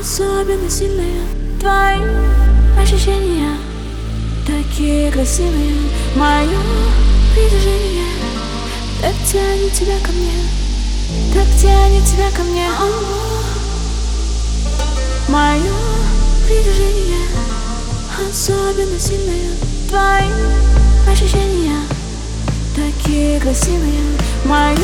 особенно 0.00 0.68
сильное 0.68 1.22
Твои 1.60 2.02
ощущения 2.78 3.56
такие 4.46 5.10
красивые. 5.12 5.76
Мое 6.16 6.58
притяжение 7.34 8.20
так 9.00 9.14
тянет 9.26 9.72
тебя 9.72 9.98
ко 10.04 10.12
мне. 10.12 10.30
Так 11.32 11.46
тянет 11.58 12.04
тебя 12.04 12.30
ко 12.36 12.42
мне. 12.42 12.68
Мое 15.28 15.72
притяжение 16.46 17.26
особенно 18.30 18.98
сильное. 19.00 19.54
Твои 19.88 20.28
ощущения. 21.10 21.80
Такие 22.76 23.40
красивые. 23.40 24.02
Мое 24.44 24.79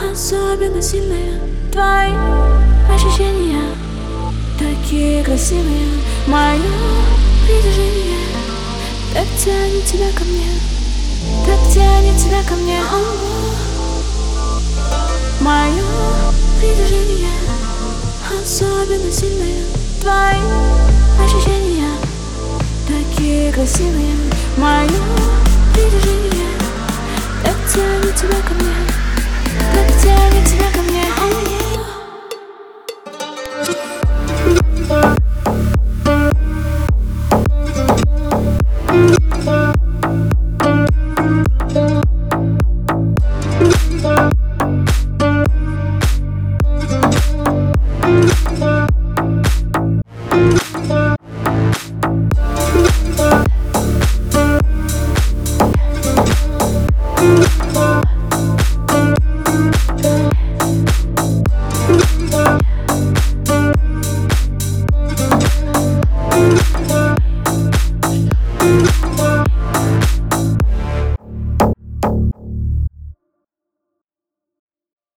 Особенно 0.00 0.80
сильное 0.80 1.40
Твои 1.72 2.14
ощущения 2.94 3.64
Такие 4.56 5.24
красивые. 5.24 5.88
Мое 6.28 6.60
притяжение 7.44 8.18
так 9.12 9.26
тянет 9.42 9.84
тебя 9.84 10.06
ко 10.16 10.24
мне, 10.24 10.50
так 11.44 11.72
тянет 11.72 12.16
тебя 12.16 12.42
ко 12.48 12.54
мне. 12.54 12.80
Мое 15.40 15.82
притяжение 16.60 17.28
особенно 18.40 19.10
сильное 19.10 19.64
Твои 20.00 20.38
ощущения 21.24 21.90
такие 22.86 23.52
красивые. 23.52 24.14
Мое 24.56 24.88
притяжение 25.74 26.52
так 27.42 27.56
тянет 27.72 28.14
тебя 28.14 28.40
ко 28.46 28.54
мне 28.54 28.67